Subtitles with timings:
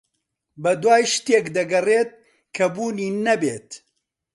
[0.63, 2.11] بەدوای شتێک دەگەڕێت
[2.55, 3.69] کە بوونی نەبێت.